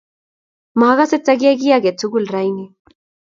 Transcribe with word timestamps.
Makase 0.79 1.17
takiyai 1.19 1.59
kiy 1.61 1.75
age 1.77 1.91
tugul 1.99 2.25
rauni 2.33 2.65